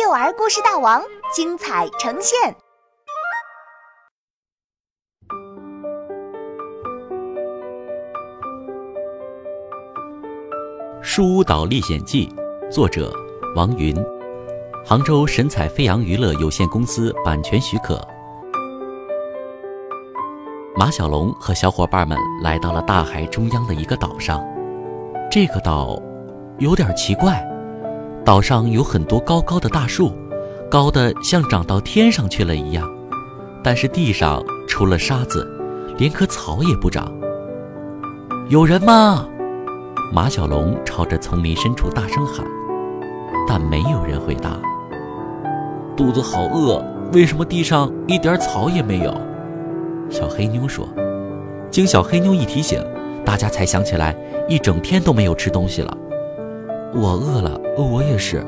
[0.00, 1.02] 幼儿故事大王
[1.34, 2.54] 精彩呈现，
[11.02, 12.28] 《树屋岛历险记》
[12.70, 13.12] 作者
[13.56, 13.92] 王云，
[14.86, 18.00] 杭州神采飞扬娱乐有限公司版权许可。
[20.76, 24.46] 马小龙和小伙伴们来到了大海中央的一个岛上，
[25.28, 26.00] 这个岛
[26.58, 27.44] 有点奇怪。
[28.28, 30.12] 岛上有很多高高的大树，
[30.70, 32.86] 高的像长到天上去了一样，
[33.62, 35.50] 但是地上除了沙子，
[35.96, 37.10] 连棵草也不长。
[38.50, 39.26] 有人吗？
[40.12, 42.46] 马小龙朝着丛林深处大声喊，
[43.48, 44.58] 但没有人回答。
[45.96, 49.18] 肚子好饿，为什么地上一点草也没有？
[50.10, 50.86] 小黑妞说。
[51.70, 52.78] 经小黑妞一提醒，
[53.24, 54.14] 大家才想起来，
[54.50, 55.96] 一整天都没有吃东西了。
[56.94, 58.44] 我饿了，我也是。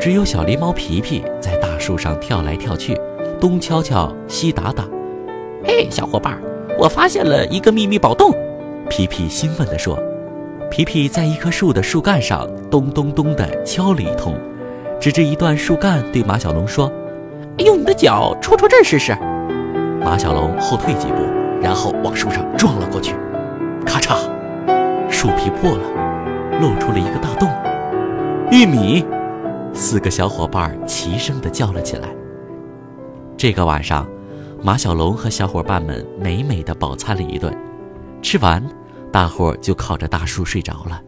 [0.00, 2.98] 只有小狸猫皮皮在大树上跳来跳去，
[3.40, 4.84] 东敲敲，西打打。
[5.64, 6.38] 嘿，小伙伴，
[6.78, 8.32] 我发现了一个秘密宝洞！
[8.88, 9.98] 皮皮兴奋地说。
[10.70, 14.34] 皮皮在一棵树的树干上咚咚咚地敲了一通，
[15.00, 16.92] 指着一段树干对马小龙说
[17.64, 19.16] ：“用你的脚戳戳这试试。”
[20.04, 21.22] 马小龙后退几步，
[21.62, 23.14] 然后往树上撞了过去，
[23.86, 24.18] 咔嚓，
[25.10, 25.82] 树皮破了，
[26.60, 27.48] 露出了一个大洞。
[28.50, 29.04] 玉米，
[29.74, 32.08] 四个小伙伴齐声地叫了起来。
[33.36, 34.08] 这个晚上，
[34.62, 37.54] 马小龙和小伙伴们美美的饱餐了一顿。
[38.22, 38.66] 吃完，
[39.12, 41.02] 大伙儿就靠着大树睡着了。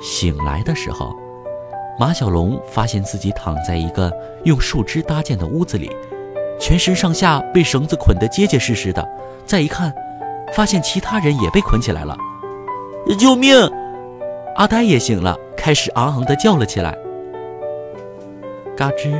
[0.00, 1.16] 醒来的时候，
[1.96, 5.88] 马小龙发现自己躺在一个用树枝搭建的屋子里，
[6.58, 9.08] 全身上下被绳子捆得结结实实的。
[9.46, 9.94] 再一看，
[10.52, 12.16] 发现其他人也被捆起来了。
[13.16, 13.54] 救命！
[14.56, 15.38] 阿呆也醒了。
[15.64, 16.92] 开始昂昂地叫了起来。
[18.76, 19.12] 嘎吱，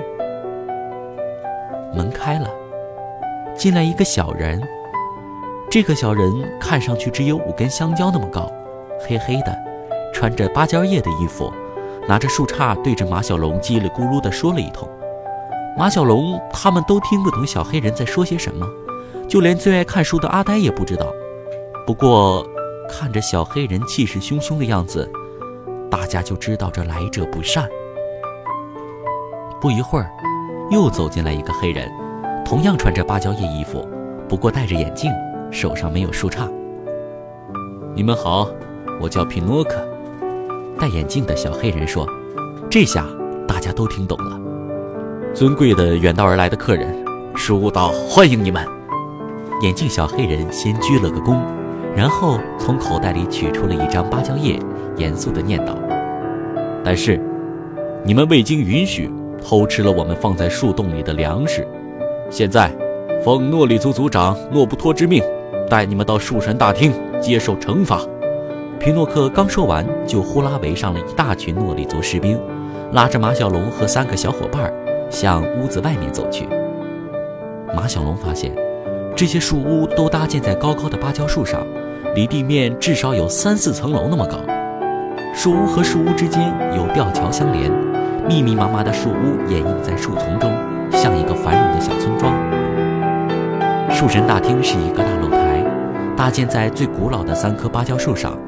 [1.95, 2.51] 门开了，
[3.55, 4.61] 进来一个小人。
[5.71, 8.51] 这个小人看上去只有五根香蕉那么高，
[8.99, 9.57] 黑黑的，
[10.13, 11.49] 穿着芭蕉叶的衣服，
[12.09, 14.89] 拿着树杈对着马小龙叽里咕噜地说了一通。
[15.79, 18.67] 马小龙他们都听不懂小黑人在说些什么，
[19.29, 21.07] 就连最爱看书的阿呆也不知道。
[21.87, 22.45] 不过
[22.89, 25.09] 看着小黑人气势汹汹的样子。
[25.93, 27.69] 大家就知道这来者不善。
[29.61, 30.11] 不一会儿，
[30.71, 31.87] 又走进来一个黑人，
[32.47, 33.87] 同样穿着芭蕉叶衣服，
[34.27, 35.11] 不过戴着眼镜，
[35.51, 36.51] 手上没有树杈。
[37.95, 38.49] 你们好，
[39.03, 39.87] 我叫皮诺克。
[40.79, 42.07] 戴眼镜的小黑人说
[42.71, 43.07] ：“这下
[43.47, 44.41] 大家都听懂了。
[45.35, 47.05] 尊贵的远道而来的客人，
[47.35, 48.67] 树屋岛欢迎你们。”
[49.61, 51.39] 眼镜小黑人先鞠了个躬，
[51.95, 54.59] 然后从口袋里取出了一张芭蕉叶。
[54.99, 55.75] 严肃地念道
[56.85, 57.21] ：“但是，
[58.05, 59.11] 你们未经允许
[59.43, 61.67] 偷吃了我们放在树洞里的粮食。
[62.29, 62.71] 现在，
[63.25, 65.23] 奉诺里族族长诺布托之命，
[65.69, 68.01] 带你们到树神大厅接受惩罚。”
[68.81, 72.37] 皮诺克刚说完，就呼啦围上了一大群诺里族士兵，
[72.93, 74.73] 拉着马小龙和三个小伙伴
[75.09, 76.49] 向屋子外面走去。
[77.73, 78.53] 马小龙发现，
[79.15, 81.65] 这些树屋都搭建在高高的芭蕉树上，
[82.17, 84.37] 离地面至少有三四层楼那么高。
[85.43, 86.41] 树屋和树屋之间
[86.77, 87.69] 有吊桥相连，
[88.29, 90.53] 密密麻麻的树屋掩映在树丛中，
[90.93, 92.33] 像一个繁荣的小村庄。
[93.91, 95.61] 树神大厅是一个大露台，
[96.17, 98.39] 搭建在最古老的三棵芭蕉树上。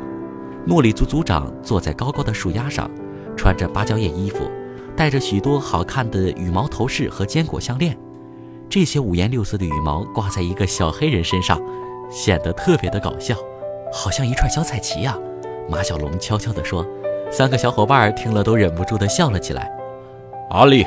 [0.67, 2.89] 诺里族族长坐在高高的树丫上，
[3.37, 4.49] 穿着芭蕉叶衣服，
[4.95, 7.99] 戴着许多好看的羽毛头饰和坚果项链。
[8.69, 11.61] 这些五颜六色的羽毛挂在一个小黑人身上，
[12.09, 13.35] 显得特别的搞笑，
[13.93, 15.19] 好像一串小彩旗呀。
[15.69, 16.87] 马小龙悄悄地说
[17.31, 19.71] ：“三个小伙伴听了都忍不住地笑了起来。”
[20.51, 20.87] 阿力，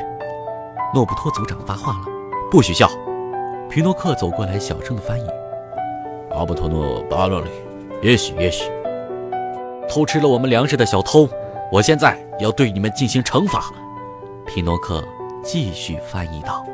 [0.94, 2.06] 诺布托族长发话了
[2.52, 2.90] ：“不许笑！”
[3.70, 5.28] 皮诺克走过来，小声的翻译
[6.32, 7.50] ：“阿布托诺巴洛里，
[8.02, 8.72] 也许也许，
[9.90, 11.28] 偷吃了我们粮食的小偷，
[11.72, 13.72] 我现在要对你们进行惩罚。”
[14.46, 15.04] 皮诺克
[15.44, 16.66] 继续翻译道。